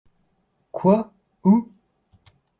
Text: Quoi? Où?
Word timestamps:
Quoi? 0.71 1.13
Où? 1.43 1.69